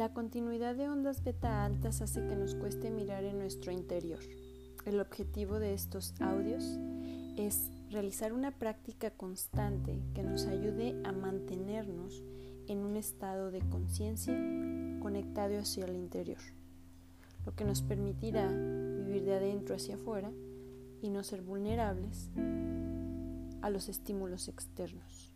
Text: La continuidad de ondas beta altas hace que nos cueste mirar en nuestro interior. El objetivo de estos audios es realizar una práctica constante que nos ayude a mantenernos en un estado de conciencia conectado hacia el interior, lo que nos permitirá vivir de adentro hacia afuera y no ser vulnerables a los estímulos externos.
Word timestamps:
La 0.00 0.14
continuidad 0.14 0.76
de 0.76 0.88
ondas 0.88 1.22
beta 1.22 1.62
altas 1.62 2.00
hace 2.00 2.26
que 2.26 2.34
nos 2.34 2.54
cueste 2.54 2.90
mirar 2.90 3.22
en 3.22 3.38
nuestro 3.38 3.70
interior. 3.70 4.20
El 4.86 4.98
objetivo 4.98 5.58
de 5.58 5.74
estos 5.74 6.14
audios 6.22 6.64
es 7.36 7.70
realizar 7.90 8.32
una 8.32 8.50
práctica 8.50 9.10
constante 9.10 10.00
que 10.14 10.22
nos 10.22 10.46
ayude 10.46 10.98
a 11.04 11.12
mantenernos 11.12 12.24
en 12.66 12.78
un 12.78 12.96
estado 12.96 13.50
de 13.50 13.60
conciencia 13.68 14.32
conectado 15.02 15.58
hacia 15.58 15.84
el 15.84 15.94
interior, 15.96 16.40
lo 17.44 17.54
que 17.54 17.66
nos 17.66 17.82
permitirá 17.82 18.48
vivir 18.48 19.26
de 19.26 19.34
adentro 19.34 19.76
hacia 19.76 19.96
afuera 19.96 20.32
y 21.02 21.10
no 21.10 21.22
ser 21.22 21.42
vulnerables 21.42 22.30
a 23.60 23.68
los 23.68 23.90
estímulos 23.90 24.48
externos. 24.48 25.30